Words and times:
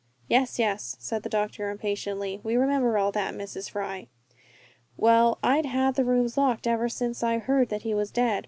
"Yes, 0.27 0.57
yes!" 0.57 0.95
said 0.99 1.21
the 1.21 1.29
doctor, 1.29 1.69
impatiently, 1.69 2.41
"we 2.43 2.55
remember 2.55 2.97
all 2.97 3.11
that, 3.11 3.35
Mrs. 3.35 3.69
Fry." 3.69 4.07
"Well, 4.97 5.37
I'd 5.43 5.67
had 5.67 5.93
the 5.93 6.03
rooms 6.03 6.37
locked 6.39 6.65
ever 6.65 6.89
since 6.89 7.21
I 7.21 7.37
heard 7.37 7.69
that 7.69 7.83
he 7.83 7.93
was 7.93 8.09
dead." 8.09 8.39